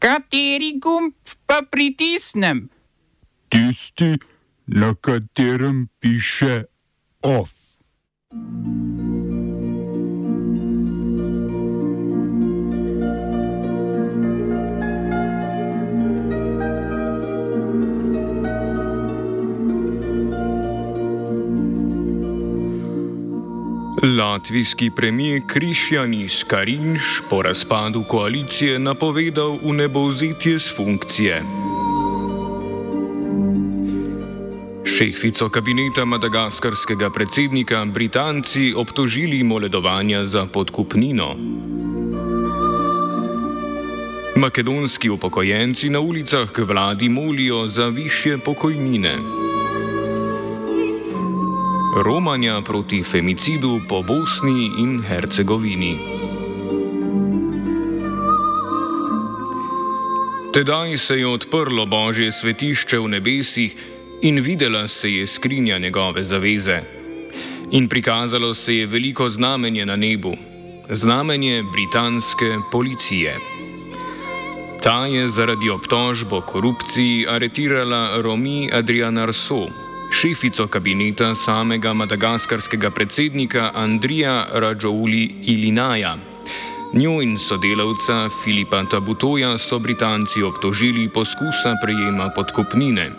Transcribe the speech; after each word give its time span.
Kateri 0.00 0.78
gumb 0.80 1.12
pa 1.46 1.60
pritisnem? 1.70 2.70
Tisti, 3.52 4.16
na 4.66 4.94
katerem 4.94 5.88
piše 6.00 6.64
OF. 7.20 7.52
Latvijski 24.02 24.90
premijer 24.90 25.42
Krišjanis 25.46 26.44
Karinš 26.44 27.02
po 27.30 27.42
razpadu 27.42 28.04
koalicije 28.08 28.78
napovedal 28.78 29.58
vnebovzetje 29.62 30.58
z 30.58 30.76
funkcije. 30.76 31.42
Šefico 34.84 35.48
kabineta 35.48 36.04
madagaskarskega 36.04 37.10
predsednika 37.10 37.84
Britanci 37.84 38.74
obtožili 38.76 39.42
moledovanja 39.42 40.24
za 40.24 40.46
podkupnino. 40.46 41.36
Makedonski 44.36 45.10
upokojenci 45.10 45.90
na 45.90 46.00
ulicah 46.00 46.50
k 46.50 46.58
vladi 46.58 47.08
molijo 47.08 47.66
za 47.66 47.86
više 47.86 48.38
pokojnine. 48.44 49.39
Romanja 51.90 52.60
proti 52.62 53.02
femicidu 53.02 53.80
po 53.88 54.02
Bosni 54.02 54.70
in 54.78 55.02
Hercegovini. 55.02 55.98
Tedaj 60.54 60.98
se 60.98 61.18
je 61.18 61.26
odprlo 61.26 61.86
Božje 61.86 62.32
svetišče 62.32 62.98
v 62.98 63.08
nebesih 63.08 63.74
in 64.22 64.38
videla 64.38 64.88
se 64.88 65.10
je 65.10 65.26
skrinja 65.26 65.78
njegove 65.78 66.24
zaveze. 66.24 66.80
In 67.70 67.88
prikazalo 67.88 68.54
se 68.54 68.76
je 68.76 68.86
veliko 68.86 69.28
znamenje 69.28 69.86
na 69.86 69.96
nebu, 69.96 70.36
znamenje 70.90 71.64
britanske 71.72 72.58
policije. 72.72 73.34
Ta 74.82 75.06
je 75.06 75.28
zaradi 75.28 75.70
obtožb 75.70 76.32
o 76.32 76.40
korupciji 76.40 77.26
aretirala 77.28 78.22
Romi 78.22 78.70
Adriana 78.72 79.22
Arso 79.22 79.89
šefico 80.10 80.66
kabineta 80.66 81.34
samega 81.34 81.92
madagaskarskega 81.94 82.90
predsednika 82.90 83.70
Andrija 83.74 84.46
Rajouli 84.52 85.34
Ilinaja. 85.42 86.18
Njo 86.94 87.22
in 87.22 87.38
sodelavca 87.38 88.28
Filipa 88.44 88.84
Tabutoja 88.84 89.58
so 89.58 89.78
Britanci 89.78 90.42
obtožili 90.42 91.08
poskusa 91.08 91.74
prejema 91.82 92.30
podkupnine. 92.36 93.10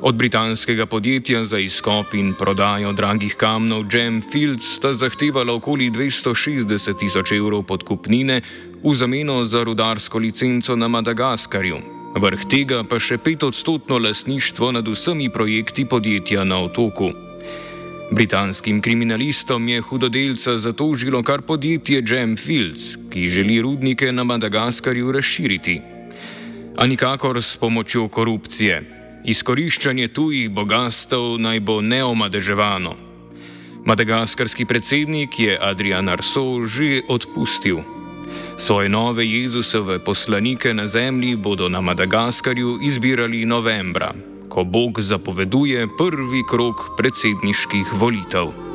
Od 0.00 0.14
britanskega 0.14 0.86
podjetja 0.86 1.44
za 1.44 1.58
izkop 1.58 2.14
in 2.14 2.34
prodajo 2.34 2.92
dragih 2.92 3.34
kamnov 3.34 3.84
Gem 3.84 4.22
Fields 4.32 4.74
sta 4.76 4.94
zahtevala 4.94 5.52
okoli 5.52 5.90
260 5.90 6.98
tisoč 6.98 7.32
evrov 7.32 7.62
podkupnine 7.62 8.40
v 8.84 8.94
zameno 8.94 9.44
za 9.44 9.64
rudarsko 9.64 10.18
licenco 10.18 10.76
na 10.76 10.88
Madagaskarju. 10.88 11.95
Vrh 12.16 12.46
tega 12.48 12.80
pa 12.88 12.96
še 12.96 13.18
petodstotno 13.20 13.98
lasništvo 14.00 14.70
nad 14.72 14.86
vsemi 14.88 15.28
projekti 15.28 15.84
podjetja 15.84 16.44
na 16.48 16.62
otoku. 16.64 17.10
Britanskim 18.10 18.80
kriminalistom 18.80 19.68
je 19.68 19.80
hudodelca 19.80 20.54
zatožilo 20.58 21.20
kar 21.22 21.42
podjetje 21.42 22.00
Gem 22.00 22.36
Fields, 22.40 22.94
ki 23.12 23.28
želi 23.28 23.58
rudnike 23.60 24.12
na 24.12 24.24
Madagaskarju 24.24 25.12
razširiti. 25.12 25.80
A 26.76 26.86
nikakor 26.86 27.42
s 27.42 27.56
pomočjo 27.56 28.08
korupcije. 28.08 28.78
Izkoriščanje 29.24 30.08
tujih 30.08 30.48
bogastev 30.50 31.36
naj 31.36 31.60
bo 31.60 31.80
neomadeževano. 31.80 32.94
Madagaskarski 33.84 34.64
predsednik 34.64 35.36
je 35.38 35.58
Adrian 35.60 36.08
Arso 36.08 36.64
že 36.64 37.02
odpustil. 37.08 37.95
Svoje 38.56 38.88
nove 38.88 39.26
Jezusove 39.26 39.98
poslanike 40.04 40.74
na 40.74 40.86
zemlji 40.86 41.36
bodo 41.36 41.68
na 41.68 41.80
Madagaskarju 41.80 42.78
izbirali 42.82 43.46
novembra, 43.46 44.14
ko 44.48 44.64
Bog 44.64 45.00
zapoveduje 45.00 45.86
prvi 45.98 46.42
krok 46.50 46.96
predsedniških 46.98 47.86
volitev. 47.92 48.66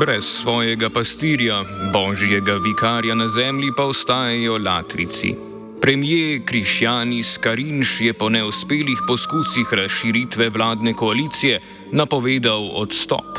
Brez 0.00 0.24
svojega 0.24 0.90
pastirja, 0.90 1.64
božjega 1.92 2.54
vikarja 2.54 3.14
na 3.14 3.28
zemlji, 3.28 3.70
pa 3.76 3.84
ostajajo 3.84 4.58
Latvici. 4.58 5.34
Premijer 5.80 6.40
Krišjanis 6.44 7.38
Karinš 7.38 8.00
je 8.00 8.12
po 8.12 8.28
neuspelih 8.28 8.98
poskusih 9.08 9.66
razširitve 9.72 10.48
vladne 10.48 10.94
koalicije 10.94 11.60
napovedal 11.92 12.70
odstop. 12.74 13.38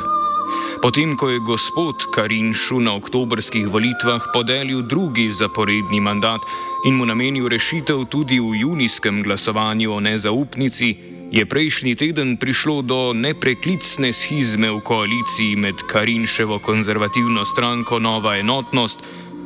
Potem, 0.82 1.18
ko 1.18 1.30
je 1.30 1.40
gospod 1.42 1.96
Karinšu 2.14 2.80
na 2.80 2.94
oktobrskih 2.96 3.68
volitvah 3.68 4.30
podelil 4.34 4.86
drugi 4.86 5.34
zaporedni 5.34 6.00
mandat 6.00 6.42
in 6.86 6.96
mu 6.96 7.06
namenil 7.06 7.50
rešitev 7.50 8.06
tudi 8.06 8.40
v 8.40 8.62
junijskem 8.62 9.24
glasovanju 9.24 9.94
o 9.94 10.00
nezaupnici, 10.00 10.96
je 11.32 11.44
prejšnji 11.46 11.96
teden 11.96 12.38
prišlo 12.38 12.82
do 12.82 13.12
nepreklicne 13.14 14.14
schizme 14.14 14.72
v 14.72 14.80
koaliciji 14.80 15.56
med 15.60 15.76
Karinševo 15.90 16.60
konzervativno 16.60 17.46
stranko 17.46 18.00
Nova 18.00 18.38
enotnost 18.38 19.00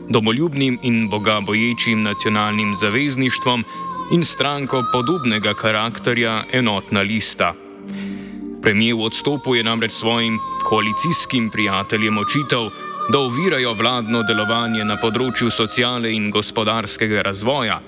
domoljubnim 0.09 0.79
in 0.84 1.09
bogaboječim 1.09 2.01
nacionalnim 2.01 2.75
zavezništvom 2.75 3.63
in 4.13 4.25
stranko 4.25 4.84
podobnega 4.94 5.53
karakterja 5.53 6.44
Enotna 6.53 7.01
lista. 7.01 7.60
Premijer 8.61 8.95
v 8.95 9.01
odstopu 9.09 9.55
je 9.55 9.63
namreč 9.63 9.91
svojim 9.91 10.39
koalicijskim 10.63 11.49
prijateljem 11.49 12.17
očital, 12.17 12.69
da 13.11 13.19
ovirajo 13.19 13.73
vladno 13.73 14.22
delovanje 14.23 14.83
na 14.85 14.99
področju 15.01 15.49
sociale 15.49 16.11
in 16.13 16.29
gospodarskega 16.31 17.23
razvoja. 17.25 17.79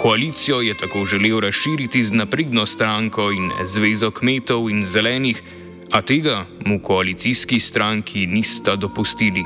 Koalicijo 0.00 0.60
je 0.60 0.74
tako 0.74 1.04
želel 1.06 1.40
razširiti 1.40 2.04
z 2.04 2.12
napredno 2.12 2.66
stranko 2.66 3.30
in 3.30 3.52
zvezo 3.64 4.10
kmetov 4.10 4.70
in 4.70 4.82
zelenih, 4.84 5.42
a 5.92 6.00
tega 6.02 6.46
mu 6.66 6.80
koalicijski 6.82 7.60
stranki 7.60 8.26
nista 8.26 8.76
dopustili. 8.76 9.44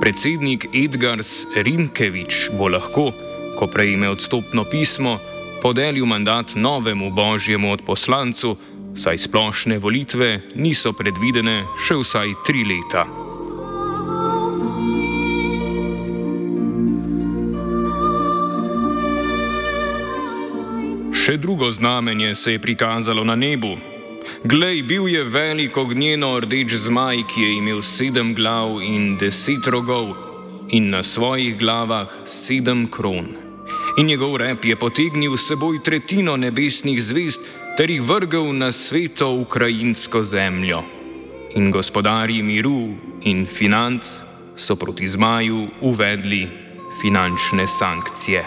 Predsednik 0.00 0.68
Edgars 0.74 1.46
Rinkevič 1.56 2.50
bo 2.58 2.68
lahko, 2.68 3.12
ko 3.56 3.66
prejme 3.66 4.10
odstopno 4.10 4.64
pismo, 4.64 5.18
podelil 5.62 6.06
mandat 6.06 6.54
novemu 6.54 7.10
božjemu 7.10 7.72
odposlancu, 7.72 8.56
saj 8.94 9.18
splošne 9.18 9.78
volitve 9.78 10.40
niso 10.54 10.92
predvidene 10.92 11.64
še 11.86 11.98
vsaj 12.00 12.32
tri 12.46 12.64
leta. 12.64 13.04
Še 21.12 21.36
drugo 21.36 21.70
znamenje 21.70 22.34
se 22.34 22.52
je 22.52 22.60
prikazalo 22.62 23.24
na 23.24 23.36
nebu, 23.36 23.76
Glej, 24.44 24.82
bil 24.82 25.08
je 25.08 25.24
velik 25.24 25.76
ognjeno 25.76 26.40
rdeč 26.40 26.74
zmaj, 26.74 27.22
ki 27.26 27.42
je 27.42 27.52
imel 27.58 27.82
sedem 27.82 28.34
glav 28.34 28.78
in 28.82 29.16
deset 29.18 29.66
rogov, 29.66 30.14
in 30.68 30.90
na 30.90 31.02
svojih 31.02 31.56
glavah 31.58 32.08
sedem 32.26 32.86
kron. 32.86 33.34
In 33.98 34.06
njegov 34.06 34.36
rep 34.36 34.64
je 34.64 34.76
potegnil 34.76 35.36
s 35.36 35.48
seboj 35.48 35.82
tretjino 35.84 36.36
nebesnih 36.36 37.02
zvest 37.02 37.40
ter 37.78 37.90
jih 37.90 38.02
vrgel 38.02 38.48
na 38.58 38.72
sveto 38.72 39.28
ukrajinsko 39.38 40.22
zemljo. 40.22 40.82
In 41.54 41.70
gospodarji 41.70 42.42
miru 42.42 42.88
in 43.22 43.46
financ 43.46 44.02
so 44.56 44.74
proti 44.76 45.08
zmaju 45.08 45.68
uvedli 45.80 46.48
finančne 47.02 47.66
sankcije. 47.66 48.44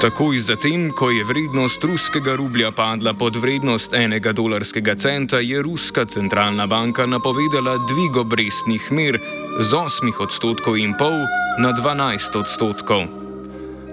Takoj 0.00 0.38
zatem, 0.38 0.90
ko 0.92 1.08
je 1.10 1.24
vrednost 1.24 1.84
ruskega 1.84 2.36
rublja 2.36 2.70
padla 2.70 3.14
pod 3.14 3.36
vrednost 3.36 3.94
enega 3.94 4.32
dolarskega 4.32 4.94
centa, 4.94 5.40
je 5.40 5.62
ruska 5.62 6.04
centralna 6.04 6.66
banka 6.66 7.06
napovedala 7.06 7.78
dvig 7.88 8.16
obrestnih 8.16 8.92
mer 8.92 9.43
z 9.54 9.70
8 9.70 10.10
odstotkov 10.18 10.74
in 10.74 10.98
pol 10.98 11.30
na 11.62 11.70
12 11.70 12.34
odstotkov. 12.34 13.06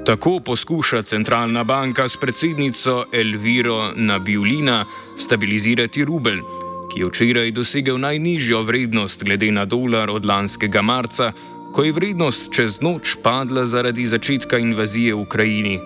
Tako 0.02 0.42
poskuša 0.42 1.06
centralna 1.06 1.62
banka 1.62 2.10
s 2.10 2.18
predsednico 2.18 3.06
Elviro 3.14 3.94
Nabiulina 3.94 4.86
stabilizirati 5.14 6.02
rubelj, 6.02 6.42
ki 6.90 7.00
je 7.00 7.06
včeraj 7.06 7.52
dosegel 7.54 8.02
najnižjo 8.02 8.64
vrednost 8.66 9.22
glede 9.24 9.52
na 9.54 9.70
dolar 9.70 10.10
od 10.10 10.26
lanskega 10.26 10.82
marca, 10.82 11.30
ko 11.70 11.86
je 11.86 11.94
vrednost 11.94 12.50
čez 12.50 12.82
noč 12.82 13.22
padla 13.22 13.66
zaradi 13.66 14.10
začetka 14.10 14.58
invazije 14.58 15.14
v 15.14 15.22
Ukrajini. 15.22 15.78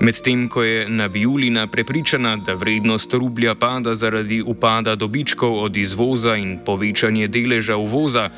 Medtem 0.00 0.46
ko 0.48 0.62
je 0.62 0.86
Nabijulina 0.88 1.66
prepričana, 1.66 2.36
da 2.36 2.54
vrednost 2.54 3.14
rublja 3.14 3.54
pada 3.54 3.94
zaradi 3.94 4.42
upada 4.46 4.94
dobičkov 4.94 5.58
od 5.58 5.76
izvoza 5.76 6.36
in 6.36 6.60
povečanje 6.62 7.26
deleža 7.28 7.76
uvoza, 7.76 8.30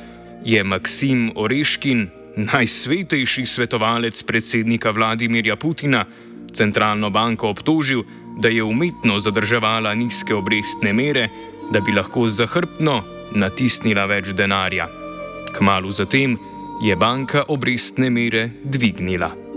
je 0.44 0.64
Maksim 0.64 1.30
Oreškin, 1.34 2.08
najsvetejši 2.36 3.46
svetovalec 3.46 4.22
predsednika 4.22 4.90
Vladimirja 4.90 5.56
Putina, 5.56 6.04
centralno 6.54 7.10
banko 7.10 7.48
obtožil, 7.48 8.02
da 8.38 8.48
je 8.48 8.62
umetno 8.62 9.18
zadrževala 9.20 9.94
nizke 9.94 10.34
obrestne 10.34 10.92
mere, 10.92 11.28
da 11.72 11.80
bi 11.80 11.92
lahko 11.92 12.28
zahrbtno 12.28 13.02
natisnila 13.34 14.06
več 14.06 14.30
denarja. 14.32 14.88
Kmalu 15.56 15.92
zatem 15.92 16.38
je 16.82 16.96
banka 16.96 17.44
obrestne 17.48 18.10
mere 18.10 18.50
dvignila. 18.64 19.47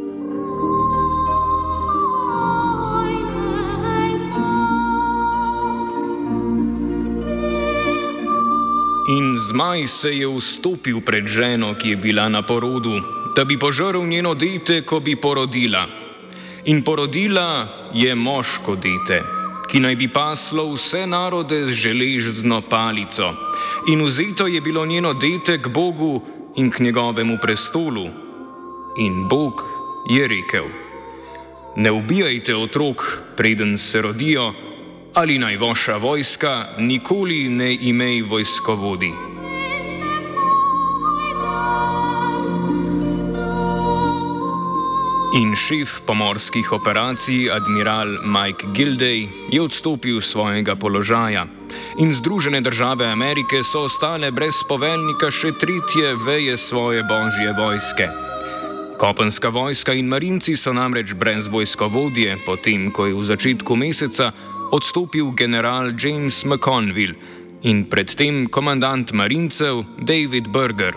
In 9.07 9.38
zmaj 9.39 9.88
se 9.88 10.18
je 10.18 10.27
vstopil 10.27 11.01
pred 11.01 11.27
ženo, 11.27 11.74
ki 11.74 11.89
je 11.89 11.95
bila 11.98 12.30
na 12.30 12.42
porodu, 12.42 13.01
da 13.36 13.45
bi 13.45 13.57
požrl 13.57 14.06
njeno 14.06 14.33
dete, 14.33 14.81
ko 14.86 15.00
bi 15.00 15.15
porodila. 15.15 15.88
In 16.65 16.83
porodila 16.83 17.89
je 17.94 18.15
moško 18.15 18.75
dete, 18.75 19.24
ki 19.69 19.80
naj 19.80 19.95
bi 19.95 20.07
paslo 20.07 20.68
vse 20.74 21.07
narode 21.07 21.65
z 21.65 21.74
železno 21.74 22.62
palico. 22.62 23.33
In 23.88 24.06
vzeto 24.06 24.48
je 24.48 24.62
bilo 24.62 24.86
njeno 24.86 25.13
dete 25.13 25.57
k 25.62 25.68
Bogu 25.68 26.21
in 26.56 26.69
k 26.71 26.80
njegovemu 26.80 27.38
prestolu. 27.42 28.06
In 28.98 29.27
Bog 29.27 29.65
je 30.09 30.27
rekel: 30.27 30.65
Ne 31.75 31.92
ubijajte 31.92 32.56
otrok, 32.56 33.21
preden 33.38 33.77
se 33.77 34.01
rodijo 34.01 34.53
ali 35.13 35.38
naj 35.38 35.58
vaša 35.58 35.98
vojska 35.98 36.68
nikoli 36.78 37.50
ne 37.50 37.74
imej 37.81 38.22
vojskovodi. 38.22 39.13
In 45.36 45.56
šef 45.56 46.02
pomorskih 46.06 46.72
operacij, 46.72 47.52
admiral 47.52 48.08
Mike 48.08 48.68
Gildej, 48.74 49.30
je 49.52 49.62
odstopil 49.62 50.22
svojega 50.22 50.75
položaja. 50.75 51.46
In 51.98 52.13
Združene 52.13 52.62
države 52.62 53.06
Amerike 53.06 53.63
so 53.63 53.86
ostale 53.88 54.31
brez 54.31 54.60
poveljnika 54.68 55.31
še 55.31 55.54
tretje 55.60 56.16
veje 56.25 56.58
svoje 56.58 57.04
božje 57.04 57.54
vojske. 57.58 58.10
Kopenska 58.98 59.50
vojska 59.50 59.94
in 59.94 60.08
marinci 60.08 60.56
so 60.58 60.74
namreč 60.74 61.13
brez 61.13 61.48
vojskovodje, 61.48 62.38
potem 62.46 62.92
ko 62.92 63.06
je 63.06 63.13
v 63.13 63.24
začetku 63.24 63.75
meseca 63.75 64.31
odstopil 64.72 65.32
general 65.36 65.92
James 66.04 66.46
McConville 66.46 67.16
in 67.62 67.86
predtem 67.86 68.48
komandant 68.48 69.12
marincev 69.12 69.84
David 70.00 70.48
Berger. 70.48 70.96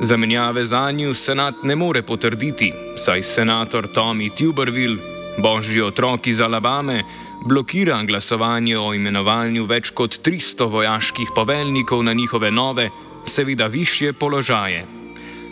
Zamenjave 0.00 0.64
za 0.64 0.90
njo 0.90 1.14
senat 1.14 1.62
ne 1.62 1.76
more 1.76 2.02
potrditi, 2.02 2.72
saj 2.96 3.22
senator 3.22 3.86
Tommy 3.94 4.30
Tuberville, 4.36 4.98
božji 5.38 5.82
otrok 5.82 6.26
iz 6.26 6.40
Alabame, 6.40 7.04
blokira 7.46 8.02
glasovanje 8.02 8.78
o 8.78 8.94
imenovanju 8.94 9.64
več 9.64 9.90
kot 9.90 10.18
300 10.24 10.68
vojaških 10.70 11.30
poveljnikov 11.34 12.02
na 12.02 12.12
njihove 12.12 12.50
nove, 12.50 12.90
seveda 13.26 13.66
višje 13.66 14.12
položaje. 14.12 14.86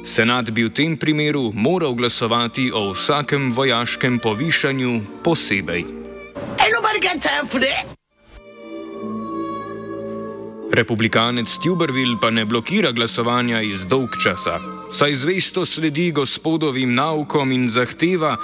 Senat 0.05 0.51
bi 0.51 0.65
v 0.65 0.75
tem 0.75 0.97
primeru 0.97 1.53
moral 1.55 1.95
glasovati 1.95 2.71
o 2.75 2.91
vsakem 2.93 3.53
vojaškem 3.53 4.19
povišanju 4.19 5.01
posebej. 5.25 6.00
Got 7.01 7.21
time 7.21 7.47
for 7.47 7.61
that. 7.61 8.01
Republikanec 10.73 11.59
Tuberville 11.59 12.17
pa 12.21 12.31
ne 12.31 12.45
blokira 12.45 12.93
glasovanja 12.93 13.61
iz 13.63 13.83
dolg 13.85 14.15
časa, 14.23 14.61
saj 14.93 15.15
zvesto 15.15 15.67
sledi 15.67 16.11
gospodovim 16.15 16.95
naukom 16.95 17.53
in 17.53 17.67
zahteva, 17.69 18.37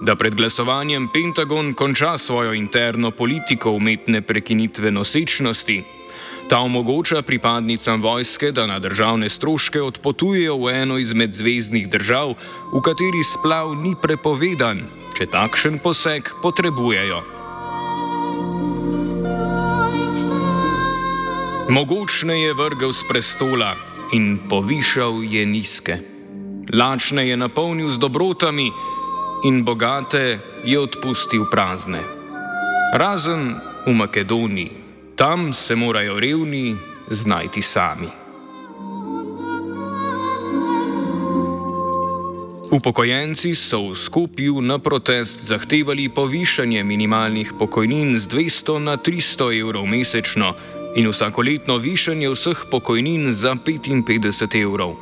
da 0.00 0.16
pred 0.16 0.34
glasovanjem 0.34 1.08
Pentagon 1.12 1.74
konča 1.74 2.18
svojo 2.18 2.54
interno 2.54 3.10
politiko 3.10 3.70
umetne 3.70 4.22
prekinitve 4.22 4.90
nosečnosti. 4.90 5.82
Ta 6.48 6.58
omogoča 6.58 7.22
pripadnicam 7.22 8.02
vojske, 8.02 8.50
da 8.52 8.66
na 8.66 8.78
državne 8.78 9.28
stroške 9.28 9.82
odpotujejo 9.82 10.56
v 10.56 10.74
eno 10.82 10.98
izmed 10.98 11.32
zvezdnih 11.32 11.88
držav, 11.88 12.34
v 12.72 12.80
kateri 12.80 13.22
splav 13.24 13.76
ni 13.76 13.94
prepovedan, 14.02 14.84
če 15.16 15.26
takšen 15.26 15.78
poseg 15.78 16.32
potrebujejo. 16.42 17.43
Mogočne 21.64 22.44
je 22.44 22.52
vrgel 22.52 22.92
z 22.92 23.08
prestola 23.08 23.72
in 24.12 24.36
povišal 24.36 25.24
je 25.24 25.42
nizke. 25.48 25.96
Lačne 26.68 27.24
je 27.24 27.36
napolnil 27.40 27.88
z 27.88 27.96
dobrotami 27.96 28.68
in 29.48 29.64
bogate 29.64 30.44
je 30.60 30.76
odpustil 30.76 31.48
prazne. 31.48 32.04
Razen 32.92 33.56
v 33.88 33.92
Makedoniji, 33.96 34.76
tam 35.16 35.56
se 35.56 35.72
morajo 35.72 36.20
revni 36.20 36.76
znajti 37.08 37.62
sami. 37.62 38.12
Upokojenci 42.68 43.56
so 43.56 43.88
v 43.88 43.96
skupju 43.96 44.60
na 44.60 44.76
protest 44.76 45.40
zahtevali 45.40 46.12
povišanje 46.12 46.84
minimalnih 46.84 47.56
pokojnin 47.56 48.20
z 48.20 48.28
200 48.28 48.78
na 48.84 49.00
300 49.00 49.60
evrov 49.64 49.88
mesečno 49.88 50.52
in 50.94 51.08
vsakoletno 51.08 51.78
višanje 51.78 52.30
vseh 52.30 52.64
pokojnin 52.70 53.32
za 53.32 53.54
55 53.54 54.62
evrov. 54.62 54.94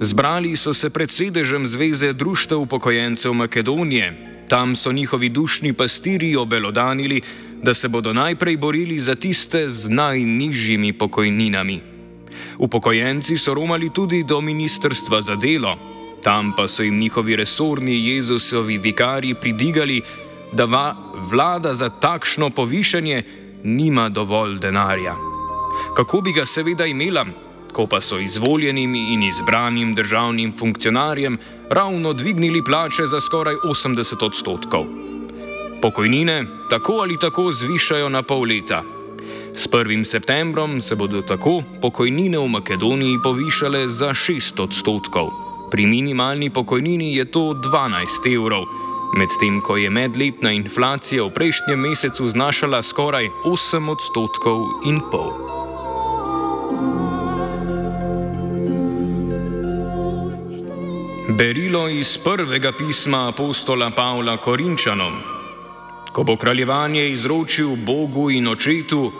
Zbrali 0.00 0.56
so 0.56 0.74
se 0.74 0.90
pred 0.90 1.10
sedežem 1.10 1.66
Zveze 1.66 2.12
društev 2.12 2.60
upokojencev 2.60 3.32
Makedonije, 3.32 4.30
tam 4.48 4.76
so 4.76 4.92
njihovi 4.92 5.28
dušni 5.28 5.72
pastiri 5.72 6.36
obelodanili, 6.36 7.20
da 7.62 7.74
se 7.74 7.88
bodo 7.88 8.12
najprej 8.12 8.56
borili 8.56 8.98
za 8.98 9.14
tiste 9.14 9.68
z 9.68 9.88
najnižjimi 9.88 10.92
pokojninami. 10.92 11.80
Upokojenci 12.58 13.38
so 13.38 13.54
romali 13.54 13.90
tudi 13.90 14.24
do 14.24 14.40
Ministrstva 14.40 15.22
za 15.22 15.36
delo, 15.36 15.78
tam 16.22 16.52
pa 16.56 16.68
so 16.68 16.82
jim 16.82 16.98
njihovi 16.98 17.36
resorni 17.36 18.08
Jezusovi 18.08 18.78
vikari 18.78 19.34
pridigali, 19.34 20.02
da 20.52 20.64
va 20.64 20.96
vlada 21.30 21.74
za 21.74 21.88
takšno 21.88 22.50
povišanje 22.50 23.22
nima 23.64 24.08
dovolj 24.08 24.58
denarja. 24.58 25.14
Kako 25.96 26.20
bi 26.20 26.32
ga 26.32 26.46
seveda 26.46 26.86
imela, 26.86 27.26
ko 27.72 27.86
pa 27.86 28.00
so 28.00 28.18
izvoljenim 28.18 28.94
in 28.94 29.22
izbranim 29.22 29.94
državnim 29.94 30.52
funkcionarjem 30.58 31.38
ravno 31.70 32.12
dvignili 32.12 32.64
plače 32.64 33.06
za 33.06 33.20
skoraj 33.20 33.54
80 33.54 34.24
odstotkov. 34.26 34.84
Pokojnine 35.82 36.44
tako 36.70 36.92
ali 36.92 37.18
tako 37.18 37.52
zvišajo 37.52 38.08
na 38.08 38.22
pol 38.22 38.42
leta. 38.42 38.82
S 39.54 39.68
1. 39.68 40.04
septembrom 40.04 40.80
se 40.80 40.94
bodo 40.94 41.22
tako 41.22 41.62
pokojnine 41.82 42.38
v 42.38 42.48
Makedoniji 42.48 43.18
povišale 43.24 43.88
za 43.88 44.08
6 44.08 44.62
odstotkov. 44.62 45.30
Pri 45.70 45.86
minimalni 45.86 46.50
pokojnini 46.50 47.16
je 47.16 47.24
to 47.24 47.40
12 47.40 48.34
evrov 48.34 48.64
medtem 49.16 49.60
ko 49.60 49.76
je 49.76 49.90
medletna 49.90 50.52
inflacija 50.52 51.24
v 51.24 51.30
prejšnjem 51.34 51.80
mesecu 51.80 52.26
znašala 52.26 52.82
skoraj 52.82 53.28
8 53.44 53.90
odstotkov 53.90 54.66
in 54.86 55.00
pol. 55.10 55.32
Berilo 61.30 61.88
iz 61.88 62.18
prvega 62.18 62.72
pisma 62.72 63.28
apostola 63.28 63.90
Pavla 63.90 64.36
Korinčanom. 64.36 65.12
Ko 66.12 66.22
bo 66.22 66.36
kraljevanje 66.36 67.08
izročil 67.08 67.76
Bogu 67.76 68.30
in 68.30 68.48
očetu, 68.48 69.12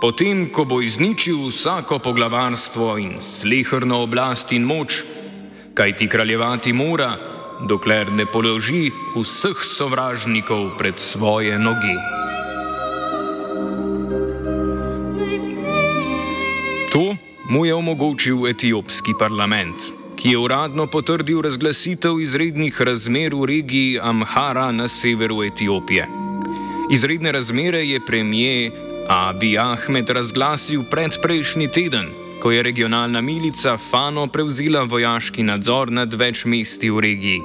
potem 0.00 0.48
ko 0.52 0.64
bo 0.64 0.80
izničil 0.80 1.48
vsako 1.48 1.98
poglavarstvo 1.98 2.98
in 2.98 3.16
slehrno 3.20 4.02
oblast 4.02 4.52
in 4.52 4.62
moč, 4.62 5.02
kaj 5.74 5.96
ti 5.96 6.08
kraljevati 6.08 6.72
mora, 6.72 7.37
dokler 7.60 8.12
ne 8.12 8.26
položi 8.26 8.90
vseh 9.16 9.58
sovražnikov 9.64 10.76
pred 10.78 10.98
svoje 10.98 11.58
noge. 11.58 11.96
To 16.92 17.16
mu 17.50 17.66
je 17.66 17.74
omogočil 17.74 18.46
etiopski 18.48 19.12
parlament, 19.18 19.76
ki 20.16 20.34
je 20.34 20.38
uradno 20.38 20.86
potrdil 20.86 21.42
razglasitev 21.42 22.20
izrednih 22.20 22.80
razmer 22.82 23.34
v 23.34 23.44
regiji 23.44 24.00
Amhara 24.02 24.72
na 24.72 24.88
severu 24.88 25.42
Etiopije. 25.44 26.08
Izredne 26.90 27.32
razmere 27.32 27.84
je 27.84 28.00
premijer 28.06 28.72
Abi 29.08 29.58
Ahmed 29.58 30.10
razglasil 30.10 30.82
predprejšnji 30.90 31.68
teden, 31.68 32.08
ko 32.40 32.50
je 32.50 32.62
regionalna 32.62 33.20
milica 33.20 33.76
Fano 33.76 34.26
prevzela 34.26 34.82
vojaški 34.82 35.42
nadzor 35.42 35.90
nad 35.90 36.14
več 36.14 36.44
mesti 36.44 36.90
v 36.90 37.00
regiji. 37.00 37.40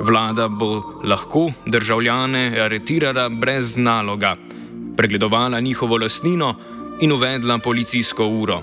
Vlada 0.00 0.48
bo 0.48 1.00
lahko 1.04 1.48
državljane 1.66 2.60
aretirala 2.60 3.28
brez 3.28 3.76
naloga, 3.76 4.36
pregledovala 4.96 5.60
njihovo 5.60 5.96
lastnino 5.96 6.54
in 7.00 7.12
uvedla 7.12 7.58
policijsko 7.58 8.26
uro. 8.26 8.62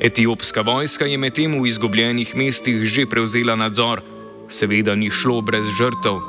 Etiopska 0.00 0.60
vojska 0.60 1.06
je 1.06 1.18
medtem 1.18 1.60
v 1.62 1.66
izgubljenih 1.66 2.36
mestih 2.36 2.84
že 2.84 3.06
prevzela 3.06 3.56
nadzor, 3.56 4.02
seveda 4.48 4.94
ni 4.94 5.10
šlo 5.10 5.40
brez 5.40 5.66
žrtev. 5.78 6.20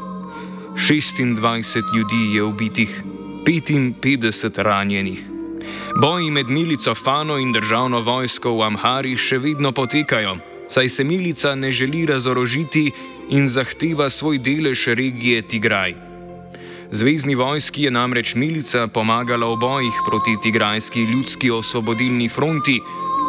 26 0.76 1.96
ljudi 1.96 2.36
je 2.36 2.44
ubitih, 2.44 3.04
55 3.46 4.62
ranjenih. 4.62 5.35
Boji 6.02 6.32
med 6.32 6.50
milico 6.50 6.96
Fano 6.96 7.38
in 7.38 7.52
državno 7.52 8.02
vojsko 8.02 8.52
v 8.58 8.64
Amhari 8.64 9.16
še 9.18 9.38
vedno 9.38 9.72
potekajo, 9.72 10.38
saj 10.70 10.90
se 10.90 11.04
milica 11.04 11.56
ne 11.56 11.72
želi 11.72 12.06
razorožiti 12.06 12.92
in 13.30 13.48
zahteva 13.50 14.10
svoj 14.10 14.38
delež 14.38 14.88
regije 14.88 15.42
Tigraj. 15.42 15.96
Zvezdni 16.92 17.36
vojski 17.36 17.84
je 17.84 17.92
namreč 17.92 18.36
milica 18.36 18.88
pomagala 18.88 19.48
v 19.54 19.58
bojih 19.58 19.96
proti 20.06 20.38
Tigrajski 20.44 21.04
ljudski 21.04 21.52
osvobodilni 21.52 22.30
fronti, 22.30 22.80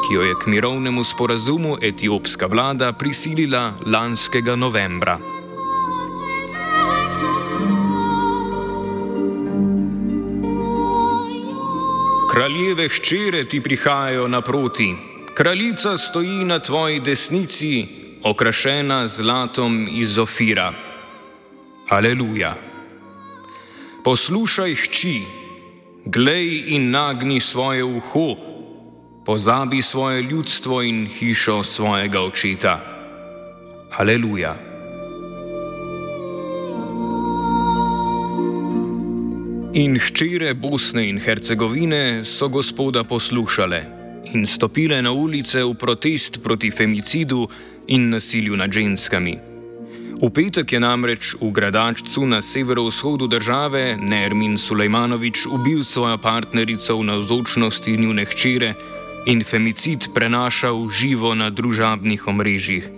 ki 0.07 0.15
jo 0.15 0.23
je 0.23 0.35
k 0.35 0.47
mirovnemu 0.47 1.05
sporazumu 1.05 1.77
etiopska 1.83 2.47
vlada 2.47 2.93
prisilila 2.93 3.73
lanskega 3.87 4.57
novembra. 4.57 5.36
Kraljeve 12.37 12.89
hčere 12.89 13.49
ti 13.49 13.61
prihajajo 13.61 14.29
naproti, 14.29 14.95
kraljica 15.35 15.97
stoji 15.97 16.45
na 16.45 16.59
tvoji 16.59 17.01
desnici, 17.01 17.87
okrašena 18.23 19.07
zlatom 19.07 19.89
iz 19.91 20.19
Ofira. 20.19 20.73
Aleluja. 21.89 22.55
Poslušaj, 24.05 24.75
hči, 24.75 25.23
glej 26.05 26.77
in 26.77 26.91
nagni 26.91 27.41
svoje 27.41 27.85
uho, 27.85 28.37
pozabi 29.25 29.83
svoje 29.83 30.23
ljudstvo 30.23 30.83
in 30.83 31.07
hišo 31.07 31.63
svojega 31.63 32.21
očeta. 32.21 32.81
Aleluja. 33.97 34.76
In 39.77 39.99
hčere 40.01 40.55
Bosne 40.55 41.05
in 41.05 41.19
Hercegovine 41.21 42.25
so 42.25 42.49
gospoda 42.49 43.05
poslušale 43.05 43.81
in 44.33 44.47
stopile 44.47 45.03
na 45.03 45.13
ulice 45.13 45.61
v 45.65 45.75
protest 45.75 46.41
proti 46.43 46.71
femicidu 46.71 47.49
in 47.87 48.09
nasilju 48.09 48.57
nad 48.57 48.73
ženskami. 48.73 49.37
V 50.23 50.31
petek 50.33 50.73
je 50.73 50.81
namreč 50.81 51.35
v 51.41 51.51
gradačcu 51.53 52.25
na 52.25 52.41
severovzhodu 52.43 53.27
države 53.29 53.99
Nermin 54.01 54.57
Sulejmanovič 54.57 55.45
ubil 55.47 55.85
svojo 55.85 56.17
partnerico 56.19 56.97
v 56.97 57.05
navzočnosti 57.13 57.97
njune 58.01 58.25
hčere 58.25 58.73
in 59.27 59.45
femicid 59.45 60.09
prenašal 60.15 60.89
živo 60.89 61.35
na 61.35 61.51
družabnih 61.51 62.29
omrežjih. 62.29 62.89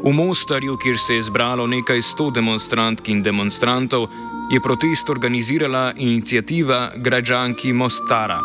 V 0.00 0.12
Mostarju, 0.12 0.76
kjer 0.80 0.96
se 0.98 1.14
je 1.14 1.22
zbralo 1.22 1.66
nekaj 1.66 2.02
sto 2.02 2.30
demonstrantk 2.30 3.08
in 3.08 3.22
demonstrantov, 3.22 4.08
je 4.50 4.60
protest 4.60 5.10
organizirala 5.10 5.92
inicijativa 5.96 6.92
Građanki 6.96 7.72
Mostara. 7.72 8.40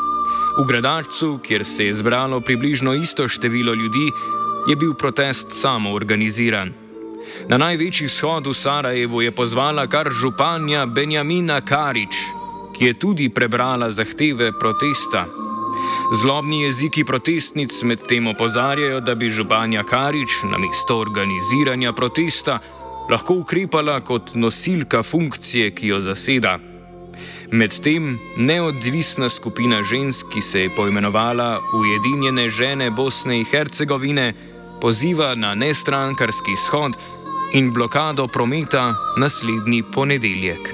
V 0.60 0.68
gradačcu, 0.68 1.40
kjer 1.44 1.66
se 1.66 1.86
je 1.86 1.94
zbralo 1.94 2.42
približno 2.42 2.94
isto 2.94 3.28
število 3.28 3.74
ljudi, 3.74 4.12
je 4.70 4.76
bil 4.76 4.94
protest 4.94 5.48
samo 5.52 5.94
organiziran. 5.94 6.74
Na 7.50 7.58
največji 7.58 8.10
shod 8.10 8.48
v 8.48 8.54
Sarajevu 8.54 9.22
je 9.22 9.32
pozvala 9.32 9.88
kar 9.88 10.12
županja 10.12 10.86
Benjamina 10.86 11.62
Karič, 11.62 12.16
ki 12.78 12.86
je 12.86 13.00
tudi 13.00 13.30
prebrala 13.30 13.92
zahteve 13.92 14.52
protesta. 14.60 15.26
Zlobni 16.22 16.62
jeziki 16.62 17.04
protestnic 17.04 17.82
medtem 17.84 18.28
opozarjajo, 18.28 19.00
da 19.00 19.16
bi 19.16 19.30
županja 19.30 19.84
Karič 19.84 20.44
na 20.52 20.58
mesto 20.58 20.98
organiziranja 20.98 21.94
protesta 21.94 22.60
lahko 23.10 23.34
ukrepala 23.34 24.02
kot 24.02 24.36
nosilka 24.36 25.04
funkcije, 25.04 25.72
ki 25.76 25.88
jo 25.88 26.00
zaseda. 26.00 26.60
Medtem 27.52 28.20
neodvisna 28.38 29.30
skupina 29.30 29.84
žensk, 29.84 30.26
ki 30.34 30.42
se 30.42 30.62
je 30.62 30.76
poimenovala 30.76 31.60
Ujedinjene 31.74 32.50
žene 32.50 32.90
Bosne 32.92 33.38
in 33.38 33.46
Hercegovine, 33.46 34.34
poziva 34.82 35.36
na 35.36 35.54
nestrankarski 35.56 36.56
shod 36.58 36.98
in 37.54 37.72
blokado 37.74 38.28
prometa 38.28 38.96
naslednji 39.18 39.84
ponedeljek. 39.94 40.74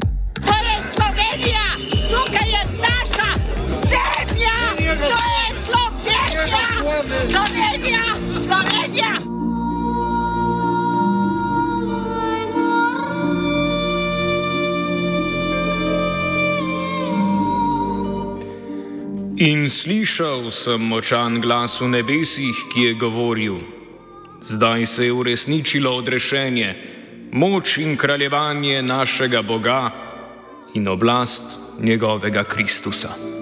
Slovenija, 7.01 8.03
Slovenija. 8.45 9.13
In 19.37 19.69
slišal 19.69 20.51
sem 20.51 20.81
močan 20.81 21.41
glas 21.41 21.81
v 21.81 21.89
nebesih, 21.89 22.53
ki 22.69 22.81
je 22.81 22.93
govoril: 22.93 23.57
Zdaj 24.41 24.85
se 24.85 25.05
je 25.05 25.11
uresničilo 25.11 25.95
odrešenje, 25.97 26.75
moč 27.31 27.77
in 27.77 27.97
kraljevanje 27.97 28.81
našega 28.81 29.41
Boga 29.41 29.89
in 30.73 30.87
oblast 30.87 31.43
njegovega 31.79 32.43
Kristusa. 32.43 33.40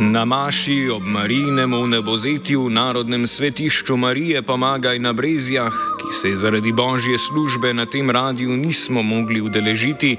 Na 0.00 0.24
Maši 0.24 0.86
ob 0.94 1.02
Marijinem 1.02 1.74
v 1.74 1.98
nebozetju 1.98 2.70
v 2.70 2.70
Narodnem 2.70 3.26
svetišču 3.26 3.98
Marije 3.98 4.38
Pomagaj 4.46 4.94
na 5.02 5.10
Brezjah, 5.10 5.74
ki 5.74 6.14
se 6.14 6.30
zaradi 6.38 6.70
božje 6.70 7.18
službe 7.18 7.74
na 7.74 7.82
tem 7.82 8.06
radiju 8.06 8.54
nismo 8.54 9.02
mogli 9.02 9.42
udeležiti, 9.42 10.14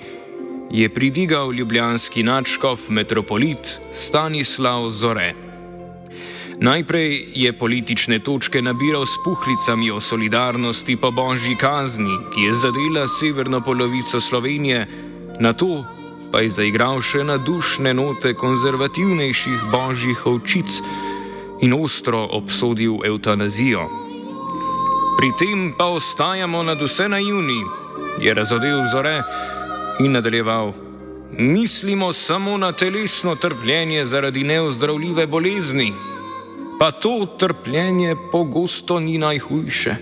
je 0.68 0.90
pridigal 0.90 1.56
ljubljanski 1.56 2.24
načkov 2.24 2.92
metropolit 2.92 3.80
Stanislav 3.96 4.90
Zore. 4.92 5.32
Najprej 6.60 7.40
je 7.40 7.54
politične 7.56 8.20
točke 8.20 8.62
nabiral 8.62 9.08
s 9.08 9.16
puhlicami 9.24 9.92
o 9.96 10.04
solidarnosti 10.04 11.00
po 11.00 11.12
božji 11.12 11.56
kazni, 11.56 12.20
ki 12.36 12.52
je 12.52 12.54
zadela 12.54 13.08
severno 13.08 13.64
polovico 13.64 14.20
Slovenije, 14.20 14.88
na 15.40 15.54
to 15.54 15.99
pa 16.32 16.42
je 16.42 16.50
zaigral 16.50 17.02
še 17.02 17.24
na 17.24 17.38
dušne 17.38 17.94
note 17.94 18.34
konzervativnejših 18.34 19.70
božjih 19.72 20.26
ovčic 20.28 20.82
in 21.62 21.74
ostro 21.74 22.22
obsodil 22.32 23.02
eutanazijo. 23.06 23.88
Pri 25.18 25.32
tem 25.40 25.74
pa 25.78 25.90
ostajamo 25.92 26.64
nad 26.64 26.82
vse 26.82 27.10
naivni, 27.10 27.60
je 28.22 28.34
razodel 28.34 28.86
Zore 28.92 29.22
in 30.00 30.12
nadaljeval. 30.12 30.74
Mislimo 31.38 32.14
samo 32.14 32.58
na 32.58 32.72
telesno 32.72 33.36
trpljenje 33.36 34.06
zaradi 34.06 34.44
neozdravljive 34.44 35.28
bolezni, 35.28 35.94
pa 36.80 36.92
to 36.92 37.26
trpljenje 37.38 38.16
pogosto 38.32 39.00
ni 39.00 39.18
najhujše. 39.18 39.96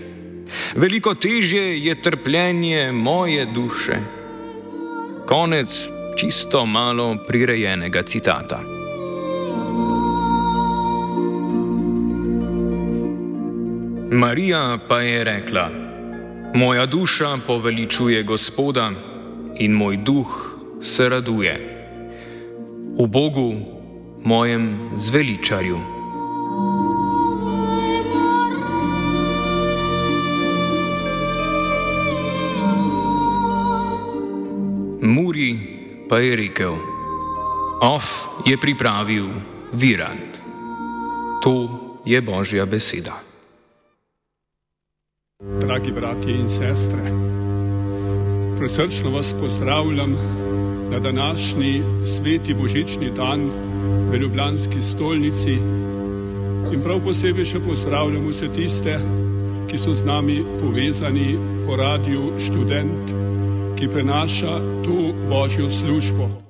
Veliko 0.76 1.14
težje 1.14 1.84
je 1.84 2.02
trpljenje 2.02 2.92
moje 2.92 3.46
duše. 3.46 3.96
Konec 5.26 5.97
čisto 6.18 6.66
malo 6.66 7.16
prirejenega 7.26 8.02
citata. 8.02 8.60
Marija 14.10 14.78
pa 14.88 15.00
je 15.00 15.24
rekla: 15.24 15.70
Moja 16.54 16.86
duša 16.86 17.38
poveličuje 17.46 18.22
Gospoda 18.22 18.90
in 19.58 19.72
moj 19.72 19.96
duh 19.96 20.58
se 20.82 21.08
raduje. 21.08 21.54
V 22.98 23.06
Bogu, 23.06 23.54
mojem 24.24 24.90
zveličarju. 24.94 25.78
Muri 35.02 35.77
pa 36.08 36.18
je 36.18 36.36
rekel: 36.36 36.74
Of 37.82 38.28
je 38.46 38.56
pripravil 38.56 39.28
Virant. 39.72 40.40
To 41.42 41.68
je 42.04 42.20
božja 42.20 42.66
beseda. 42.66 43.20
Dragi 45.60 45.92
bratje 45.92 46.34
in 46.34 46.48
sestre, 46.48 46.98
presrčno 48.58 49.10
vas 49.10 49.34
pozdravljam 49.40 50.16
na 50.90 50.98
današnji 50.98 51.82
sveti 52.06 52.54
božični 52.54 53.10
dan 53.10 53.50
v 54.10 54.16
Ljubljanski 54.16 54.82
stolnici 54.82 55.52
in 56.72 56.82
prav 56.84 57.00
posebej 57.04 57.44
še 57.44 57.60
pozdravljam 57.60 58.26
vse 58.28 58.48
tiste, 58.56 58.98
ki 59.70 59.78
so 59.78 59.94
z 59.94 60.04
nami 60.04 60.42
povezani 60.60 61.36
po 61.66 61.76
radiju 61.76 62.32
študent, 62.40 63.14
ki 63.78 63.88
prenaša 63.88 64.77
to 64.88 65.12
božjo 65.28 65.70
službo. 65.70 66.40